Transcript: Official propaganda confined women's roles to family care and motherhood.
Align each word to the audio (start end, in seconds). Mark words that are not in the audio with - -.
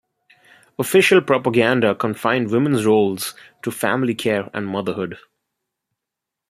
Official 0.79 1.21
propaganda 1.21 1.93
confined 1.93 2.49
women's 2.49 2.87
roles 2.87 3.35
to 3.61 3.69
family 3.69 4.15
care 4.15 4.49
and 4.51 4.65
motherhood. 4.65 5.19